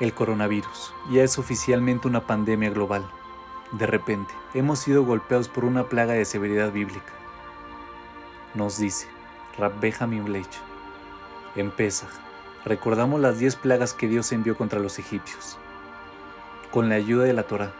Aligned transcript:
El 0.00 0.14
coronavirus 0.14 0.94
ya 1.10 1.24
es 1.24 1.40
oficialmente 1.40 2.06
una 2.06 2.24
pandemia 2.24 2.70
global. 2.70 3.10
De 3.72 3.84
repente, 3.84 4.32
hemos 4.54 4.78
sido 4.78 5.04
golpeados 5.04 5.48
por 5.48 5.64
una 5.64 5.88
plaga 5.88 6.12
de 6.12 6.24
severidad 6.24 6.70
bíblica. 6.70 7.12
Nos 8.54 8.78
dice 8.78 9.08
Rab 9.58 9.80
Benjamin 9.80 10.24
Bleich. 10.24 10.60
En 11.56 11.72
recordamos 12.64 13.20
las 13.20 13.40
diez 13.40 13.56
plagas 13.56 13.92
que 13.92 14.06
Dios 14.06 14.30
envió 14.30 14.56
contra 14.56 14.78
los 14.78 15.00
egipcios. 15.00 15.58
Con 16.70 16.88
la 16.88 16.94
ayuda 16.94 17.24
de 17.24 17.32
la 17.32 17.42
Torah, 17.42 17.72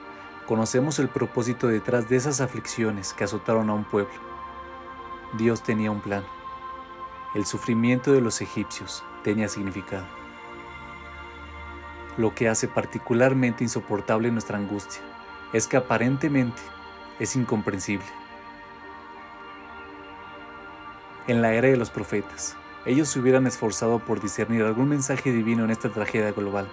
conocemos 0.48 0.98
el 0.98 1.09
propósito 1.09 1.69
detrás 1.69 2.09
de 2.09 2.16
esas 2.16 2.41
aflicciones 2.41 3.12
que 3.12 3.23
azotaron 3.23 3.71
a 3.71 3.75
un 3.75 3.85
pueblo. 3.85 4.19
Dios 5.35 5.62
tenía 5.62 5.93
un 5.93 6.00
plan. 6.00 6.25
El 7.37 7.46
sufrimiento 7.46 8.12
de 8.12 8.23
los 8.23 8.41
egipcios 8.41 9.05
tenía 9.23 9.46
significado 9.46 10.27
lo 12.18 12.35
que 12.35 12.49
hace 12.49 12.68
particularmente 12.68 13.64
insoportable 13.64 14.31
nuestra 14.31 14.59
angustia 14.59 15.00
es 15.53 15.67
que 15.67 15.79
aparentemente 15.79 16.61
es 17.18 17.36
incomprensible. 17.36 18.07
En 21.29 21.40
la 21.40 21.54
era 21.54 21.68
de 21.68 21.76
los 21.76 21.90
profetas, 21.90 22.57
ellos 22.85 23.09
se 23.09 23.21
hubieran 23.21 23.46
esforzado 23.46 24.00
por 24.00 24.21
discernir 24.21 24.62
algún 24.62 24.89
mensaje 24.89 25.31
divino 25.31 25.64
en 25.64 25.71
esta 25.71 25.90
tragedia 25.90 26.32
global. 26.32 26.68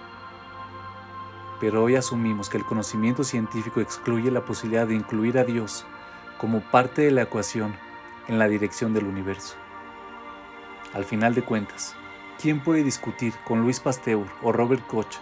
Pero 1.60 1.84
hoy 1.84 1.94
asumimos 1.94 2.48
que 2.48 2.58
el 2.58 2.64
conocimiento 2.64 3.22
científico 3.22 3.80
excluye 3.80 4.30
la 4.30 4.44
posibilidad 4.44 4.86
de 4.86 4.94
incluir 4.94 5.38
a 5.38 5.44
Dios 5.44 5.86
como 6.38 6.60
parte 6.60 7.02
de 7.02 7.12
la 7.12 7.22
ecuación 7.22 7.74
en 8.28 8.38
la 8.38 8.48
dirección 8.48 8.92
del 8.92 9.04
universo. 9.04 9.54
Al 10.92 11.04
final 11.04 11.34
de 11.34 11.42
cuentas, 11.42 11.94
¿quién 12.40 12.60
puede 12.60 12.82
discutir 12.82 13.34
con 13.44 13.62
Luis 13.62 13.80
Pasteur 13.80 14.26
o 14.42 14.52
Robert 14.52 14.86
Koch 14.86 15.16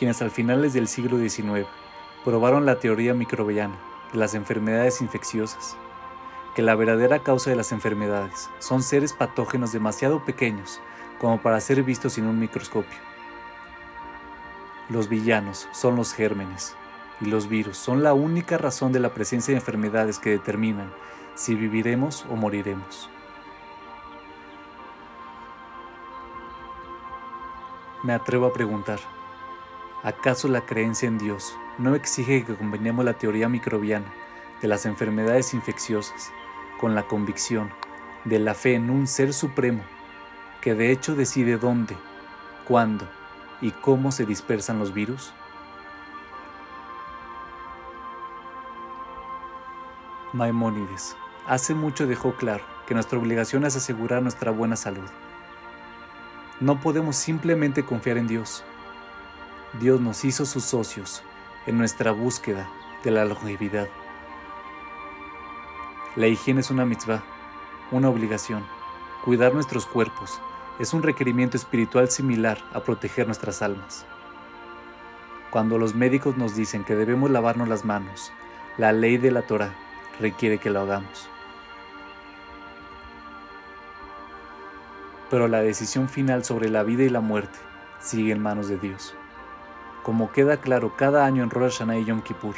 quienes 0.00 0.22
al 0.22 0.30
finales 0.30 0.72
del 0.72 0.88
siglo 0.88 1.18
XIX 1.18 1.66
probaron 2.24 2.64
la 2.64 2.78
teoría 2.78 3.12
microbiana 3.12 3.76
de 4.12 4.18
las 4.18 4.32
enfermedades 4.34 5.02
infecciosas, 5.02 5.76
que 6.54 6.62
la 6.62 6.74
verdadera 6.74 7.18
causa 7.18 7.50
de 7.50 7.56
las 7.56 7.70
enfermedades 7.70 8.48
son 8.60 8.82
seres 8.82 9.12
patógenos 9.12 9.72
demasiado 9.72 10.24
pequeños 10.24 10.80
como 11.18 11.42
para 11.42 11.60
ser 11.60 11.82
vistos 11.82 12.14
sin 12.14 12.24
un 12.24 12.38
microscopio. 12.38 12.98
Los 14.88 15.10
villanos 15.10 15.68
son 15.72 15.96
los 15.96 16.14
gérmenes 16.14 16.74
y 17.20 17.26
los 17.26 17.48
virus 17.48 17.76
son 17.76 18.02
la 18.02 18.14
única 18.14 18.56
razón 18.56 18.92
de 18.92 19.00
la 19.00 19.12
presencia 19.12 19.52
de 19.52 19.60
enfermedades 19.60 20.18
que 20.18 20.30
determinan 20.30 20.90
si 21.34 21.54
viviremos 21.54 22.24
o 22.30 22.36
moriremos. 22.36 23.10
Me 28.02 28.14
atrevo 28.14 28.46
a 28.46 28.52
preguntar, 28.52 28.98
¿Acaso 30.02 30.48
la 30.48 30.62
creencia 30.62 31.06
en 31.06 31.18
Dios 31.18 31.54
no 31.76 31.94
exige 31.94 32.42
que 32.46 32.54
combinemos 32.54 33.04
la 33.04 33.12
teoría 33.12 33.50
microbiana 33.50 34.10
de 34.62 34.68
las 34.68 34.86
enfermedades 34.86 35.52
infecciosas 35.52 36.32
con 36.80 36.94
la 36.94 37.06
convicción 37.06 37.70
de 38.24 38.38
la 38.38 38.54
fe 38.54 38.76
en 38.76 38.88
un 38.88 39.06
ser 39.06 39.34
supremo 39.34 39.82
que 40.62 40.74
de 40.74 40.90
hecho 40.90 41.14
decide 41.14 41.58
dónde, 41.58 41.98
cuándo 42.66 43.06
y 43.60 43.72
cómo 43.72 44.10
se 44.10 44.24
dispersan 44.24 44.78
los 44.78 44.94
virus? 44.94 45.34
Maimónides 50.32 51.14
hace 51.46 51.74
mucho 51.74 52.06
dejó 52.06 52.32
claro 52.36 52.64
que 52.86 52.94
nuestra 52.94 53.18
obligación 53.18 53.66
es 53.66 53.76
asegurar 53.76 54.22
nuestra 54.22 54.50
buena 54.50 54.76
salud. 54.76 55.08
No 56.60 56.80
podemos 56.80 57.16
simplemente 57.16 57.84
confiar 57.84 58.18
en 58.18 58.28
Dios 58.28 58.64
Dios 59.78 60.00
nos 60.00 60.24
hizo 60.24 60.46
sus 60.46 60.64
socios 60.64 61.22
en 61.64 61.78
nuestra 61.78 62.10
búsqueda 62.10 62.68
de 63.04 63.12
la 63.12 63.24
longevidad. 63.24 63.88
La 66.16 66.26
higiene 66.26 66.60
es 66.60 66.72
una 66.72 66.84
mitzvah, 66.84 67.22
una 67.92 68.08
obligación. 68.08 68.64
Cuidar 69.24 69.54
nuestros 69.54 69.86
cuerpos 69.86 70.40
es 70.80 70.92
un 70.92 71.04
requerimiento 71.04 71.56
espiritual 71.56 72.10
similar 72.10 72.58
a 72.72 72.80
proteger 72.80 73.26
nuestras 73.26 73.62
almas. 73.62 74.04
Cuando 75.52 75.78
los 75.78 75.94
médicos 75.94 76.36
nos 76.36 76.56
dicen 76.56 76.82
que 76.82 76.96
debemos 76.96 77.30
lavarnos 77.30 77.68
las 77.68 77.84
manos, 77.84 78.32
la 78.76 78.92
ley 78.92 79.18
de 79.18 79.30
la 79.30 79.42
Torah 79.42 79.72
requiere 80.18 80.58
que 80.58 80.70
lo 80.70 80.80
hagamos. 80.80 81.28
Pero 85.30 85.48
la 85.48 85.62
decisión 85.62 86.08
final 86.08 86.44
sobre 86.44 86.68
la 86.68 86.82
vida 86.82 87.04
y 87.04 87.08
la 87.08 87.20
muerte 87.20 87.58
sigue 88.00 88.32
en 88.32 88.42
manos 88.42 88.68
de 88.68 88.76
Dios 88.76 89.14
como 90.02 90.32
queda 90.32 90.56
claro 90.56 90.96
cada 90.96 91.24
año 91.24 91.42
en 91.42 91.50
Rosh 91.50 91.78
Hashanah 91.78 91.98
y 91.98 92.04
Yom 92.04 92.22
Kippur, 92.22 92.54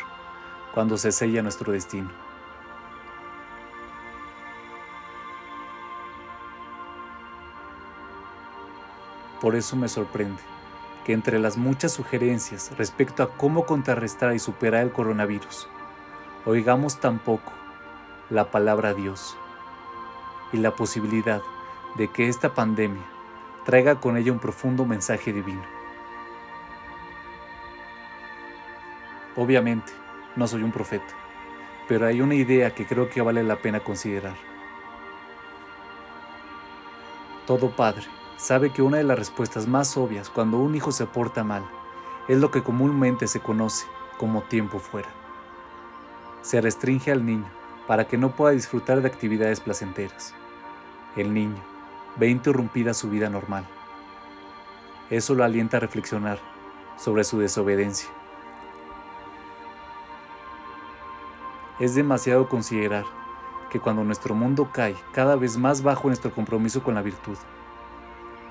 cuando 0.74 0.96
se 0.96 1.12
sella 1.12 1.42
nuestro 1.42 1.72
destino. 1.72 2.10
Por 9.40 9.56
eso 9.56 9.74
me 9.74 9.88
sorprende 9.88 10.40
que 11.04 11.12
entre 11.12 11.40
las 11.40 11.56
muchas 11.56 11.92
sugerencias 11.92 12.72
respecto 12.78 13.24
a 13.24 13.36
cómo 13.36 13.66
contrarrestar 13.66 14.34
y 14.34 14.38
superar 14.38 14.82
el 14.82 14.92
coronavirus, 14.92 15.66
oigamos 16.46 17.00
tampoco 17.00 17.52
la 18.30 18.52
palabra 18.52 18.94
Dios 18.94 19.36
y 20.52 20.58
la 20.58 20.76
posibilidad 20.76 21.42
de 21.97 22.08
que 22.08 22.28
esta 22.28 22.54
pandemia 22.54 23.03
traiga 23.64 24.00
con 24.00 24.16
ella 24.16 24.32
un 24.32 24.38
profundo 24.38 24.84
mensaje 24.84 25.32
divino. 25.32 25.62
Obviamente, 29.36 29.92
no 30.36 30.47
soy 30.47 30.62
un 30.62 30.72
profeta, 30.72 31.14
pero 31.88 32.06
hay 32.06 32.20
una 32.20 32.34
idea 32.34 32.75
que 32.75 32.86
creo 32.86 33.08
que 33.08 33.22
vale 33.22 33.42
la 33.42 33.56
pena 33.56 33.81
considerar. 33.81 34.36
Todo 37.47 37.75
padre 37.75 38.04
sabe 38.36 38.72
que 38.72 38.82
una 38.82 38.98
de 38.98 39.04
las 39.04 39.19
respuestas 39.19 39.66
más 39.66 39.97
obvias 39.97 40.31
cuando 40.31 40.58
un 40.58 40.75
hijo 40.75 40.92
se 40.92 41.06
porta 41.06 41.44
mal 41.44 41.64
es 42.28 42.38
lo 42.38 42.50
que 42.50 42.62
comúnmente 42.62 43.26
se 43.26 43.41
conoce 43.41 43.86
como 44.19 44.42
tiempo 44.42 44.78
fuera. 44.78 45.08
Se 46.42 46.60
restringe 46.60 47.10
al 47.10 47.25
niño 47.25 47.48
para 47.86 48.06
que 48.06 48.19
no 48.19 48.31
pueda 48.31 48.52
disfrutar 48.52 49.00
de 49.00 49.08
actividades 49.08 49.60
placenteras. 49.60 50.34
El 51.16 51.34
niño 51.34 51.71
ve 52.16 52.28
interrumpida 52.28 52.94
su 52.94 53.10
vida 53.10 53.28
normal. 53.28 53.66
Eso 55.10 55.34
lo 55.34 55.44
alienta 55.44 55.76
a 55.76 55.80
reflexionar 55.80 56.38
sobre 56.96 57.24
su 57.24 57.38
desobediencia 57.38 58.08
Es 61.82 61.96
demasiado 61.96 62.48
considerar 62.48 63.04
que 63.68 63.80
cuando 63.80 64.04
nuestro 64.04 64.36
mundo 64.36 64.70
cae 64.72 64.94
cada 65.12 65.34
vez 65.34 65.56
más 65.56 65.82
bajo 65.82 66.06
nuestro 66.06 66.32
compromiso 66.32 66.82
con 66.84 66.94
la 66.94 67.02
virtud, 67.02 67.36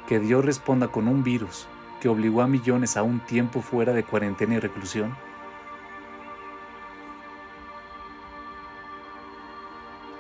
que 0.06 0.20
Dios 0.20 0.44
responda 0.44 0.90
con 0.90 1.08
un 1.08 1.24
virus 1.24 1.66
que 2.02 2.10
obligó 2.10 2.42
a 2.42 2.48
millones 2.48 2.98
a 2.98 3.04
un 3.04 3.22
tiempo 3.22 3.62
fuera 3.62 3.94
de 3.94 4.04
cuarentena 4.04 4.56
y 4.56 4.60
reclusión? 4.60 5.16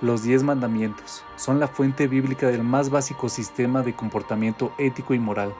Los 0.01 0.23
diez 0.23 0.43
mandamientos 0.43 1.23
son 1.35 1.59
la 1.59 1.67
fuente 1.67 2.07
bíblica 2.07 2.47
del 2.47 2.63
más 2.63 2.89
básico 2.89 3.29
sistema 3.29 3.83
de 3.83 3.95
comportamiento 3.95 4.73
ético 4.77 5.13
y 5.13 5.19
moral. 5.19 5.53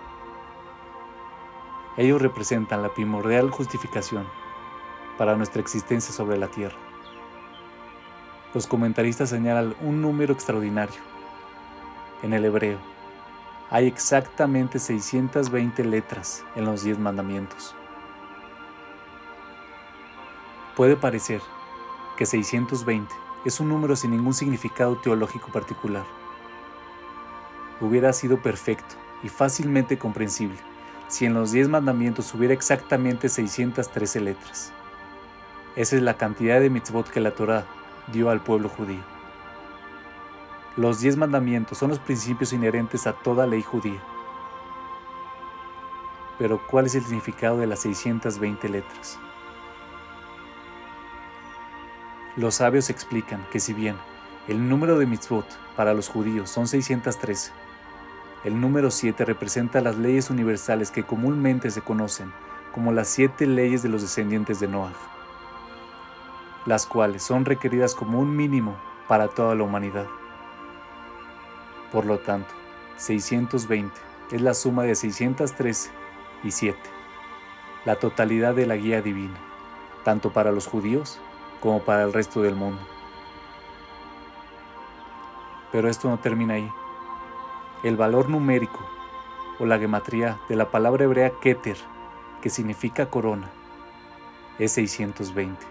Ellos 1.97 2.22
representan 2.22 2.81
la 2.81 2.94
primordial 2.94 3.52
justificación 3.52 4.25
para 5.18 5.35
nuestra 5.35 5.62
existencia 5.62 6.13
sobre 6.13 6.38
la 6.38 6.47
tierra 6.47 6.78
los 8.53 8.68
comentaristas 8.68 9.29
señalan 9.29 9.75
un 9.81 10.02
número 10.02 10.34
extraordinario. 10.34 11.00
En 12.22 12.34
el 12.34 12.44
hebreo, 12.44 12.79
hay 13.69 13.88
exactamente 13.88 14.78
620 14.78 15.84
letras 15.85 16.44
en 16.55 16.66
los 16.66 16.84
10 16.84 16.99
mandamientos. 16.99 17.73
Puede 20.76 20.97
parecer 20.97 21.41
que 22.17 22.26
620 22.26 23.14
es 23.46 23.59
un 23.59 23.70
número 23.70 23.96
sin 23.96 24.11
ningún 24.11 24.34
significado 24.34 24.97
teológico 24.97 25.52
particular. 25.52 26.05
Hubiera 27.79 28.14
sido 28.14 28.41
perfecto 28.41 28.96
y 29.23 29.29
fácilmente 29.29 29.97
comprensible 29.97 30.58
si 31.08 31.26
en 31.26 31.34
los 31.34 31.52
10 31.52 31.70
mandamientos 31.70 32.34
hubiera 32.34 32.53
exactamente 32.53 33.28
613 33.28 34.22
letras. 34.22 34.72
Esa 35.76 35.96
es 35.96 36.02
la 36.02 36.17
cantidad 36.17 36.59
de 36.59 36.70
mitzvot 36.70 37.09
que 37.09 37.20
la 37.20 37.32
Torah 37.32 37.66
dio 38.11 38.29
al 38.29 38.41
pueblo 38.41 38.70
judío. 38.70 39.02
Los 40.78 41.02
diez 41.02 41.17
mandamientos 41.17 41.78
son 41.78 41.90
los 41.90 41.99
principios 41.99 42.53
inherentes 42.53 43.05
a 43.05 43.11
toda 43.11 43.46
ley 43.46 43.61
judía. 43.61 44.02
Pero 46.40 46.66
¿cuál 46.66 46.85
es 46.85 46.96
el 46.96 47.03
significado 47.03 47.58
de 47.58 47.67
las 47.67 47.82
620 47.82 48.70
letras? 48.70 49.20
Los 52.38 52.56
sabios 52.56 52.90
explican 52.90 53.46
que 53.52 53.60
si 53.60 53.74
bien 53.74 53.98
el 54.48 54.70
número 54.70 54.98
de 54.98 55.06
mitzvot 55.06 55.46
para 55.76 55.94
los 55.94 56.08
judíos 56.08 56.50
son 56.50 56.66
613, 56.66 57.52
el 58.46 58.62
número 58.62 58.90
7 58.90 59.26
representa 59.26 59.82
las 59.82 59.98
leyes 59.98 60.30
universales 60.30 60.92
que 60.92 61.04
comúnmente 61.04 61.70
se 61.72 61.82
conocen 61.82 62.32
como 62.74 62.94
las 62.94 63.10
siete 63.10 63.46
leyes 63.46 63.84
de 63.84 63.90
los 63.90 64.02
descendientes 64.02 64.62
de 64.62 64.70
Noah, 64.70 64.94
las 66.66 66.86
cuales 66.86 67.22
son 67.22 67.44
requeridas 67.44 67.96
como 67.96 68.20
un 68.20 68.34
mínimo 68.34 68.78
para 69.10 69.28
toda 69.28 69.54
la 69.54 69.64
humanidad. 69.64 70.08
Por 71.92 72.06
lo 72.06 72.20
tanto, 72.20 72.50
620 72.96 73.94
es 74.32 74.42
la 74.42 74.54
suma 74.54 74.84
de 74.84 74.96
613 74.96 75.92
y 76.46 76.52
7, 76.52 76.80
la 77.84 77.98
totalidad 77.98 78.56
de 78.56 78.66
la 78.66 78.78
guía 78.78 79.02
divina, 79.02 79.38
tanto 80.06 80.32
para 80.32 80.54
los 80.54 80.66
judíos 80.66 81.20
como 81.61 81.79
para 81.79 82.03
el 82.03 82.11
resto 82.11 82.41
del 82.41 82.55
mundo. 82.55 82.81
Pero 85.72 85.87
esto 85.87 86.09
no 86.09 86.19
termina 86.19 86.55
ahí. 86.55 86.69
El 87.84 87.96
valor 87.96 88.29
numérico 88.29 88.79
o 89.59 89.66
la 89.66 89.79
gematría 89.79 90.40
de 90.49 90.58
la 90.58 90.69
palabra 90.69 91.05
hebrea 91.05 91.31
keter, 91.40 91.78
que 92.41 92.49
significa 92.49 93.09
corona, 93.09 93.49
es 94.59 94.73
620. 94.73 95.66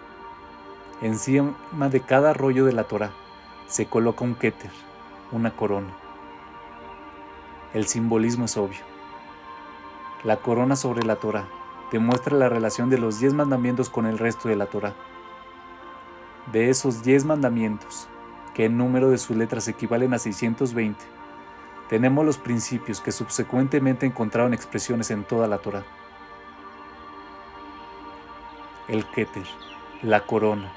Encima 1.02 1.54
de 1.90 2.00
cada 2.00 2.32
rollo 2.32 2.64
de 2.64 2.72
la 2.72 2.84
Torah 2.84 3.10
se 3.66 3.86
coloca 3.86 4.24
un 4.24 4.34
keter, 4.34 4.70
una 5.32 5.50
corona. 5.50 5.90
El 7.72 7.86
simbolismo 7.86 8.46
es 8.46 8.56
obvio. 8.56 8.80
La 10.24 10.36
corona 10.36 10.76
sobre 10.76 11.04
la 11.04 11.16
Torah 11.16 11.46
demuestra 11.92 12.36
la 12.36 12.48
relación 12.48 12.90
de 12.90 12.98
los 12.98 13.20
diez 13.20 13.32
mandamientos 13.32 13.88
con 13.88 14.06
el 14.06 14.18
resto 14.18 14.48
de 14.48 14.56
la 14.56 14.66
Torah. 14.66 14.94
De 16.52 16.68
esos 16.68 17.04
diez 17.04 17.24
mandamientos, 17.24 18.08
que 18.54 18.64
en 18.64 18.76
número 18.76 19.10
de 19.10 19.18
sus 19.18 19.36
letras 19.36 19.68
equivalen 19.68 20.14
a 20.14 20.18
620, 20.18 20.98
tenemos 21.88 22.24
los 22.24 22.38
principios 22.38 23.00
que 23.00 23.12
subsecuentemente 23.12 24.04
encontraron 24.04 24.52
expresiones 24.52 25.12
en 25.12 25.22
toda 25.22 25.46
la 25.46 25.58
Torah. 25.58 25.84
El 28.88 29.06
Keter, 29.10 29.46
la 30.02 30.26
corona, 30.26 30.72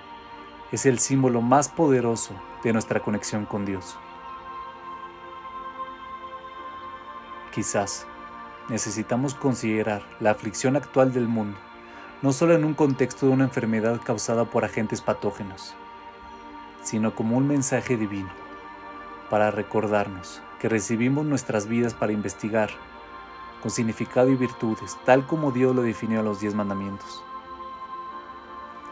es 0.71 0.85
el 0.85 0.99
símbolo 0.99 1.41
más 1.41 1.69
poderoso 1.69 2.35
de 2.63 2.71
nuestra 2.71 2.99
conexión 2.99 3.47
con 3.47 3.65
Dios. 3.65 3.97
Quizás 7.51 8.05
necesitamos 8.69 9.33
considerar 9.33 10.03
la 10.19 10.31
aflicción 10.31 10.75
actual 10.75 11.13
del 11.13 11.27
mundo 11.27 11.57
no 12.23 12.31
solo 12.31 12.55
en 12.55 12.63
un 12.63 12.73
contexto 12.73 13.25
de 13.25 13.33
una 13.33 13.43
enfermedad 13.43 13.99
causada 14.01 14.45
por 14.45 14.63
agentes 14.63 15.01
patógenos, 15.01 15.75
sino 16.81 17.13
como 17.13 17.37
un 17.37 17.45
mensaje 17.45 17.97
divino 17.97 18.29
para 19.29 19.51
recordarnos 19.51 20.41
que 20.57 20.69
recibimos 20.69 21.25
nuestras 21.25 21.67
vidas 21.67 21.93
para 21.93 22.13
investigar, 22.13 22.69
con 23.61 23.71
significado 23.71 24.29
y 24.29 24.35
virtudes, 24.35 24.97
tal 25.05 25.27
como 25.27 25.51
Dios 25.51 25.75
lo 25.75 25.81
definió 25.81 26.19
en 26.19 26.25
los 26.25 26.39
diez 26.39 26.55
mandamientos. 26.55 27.21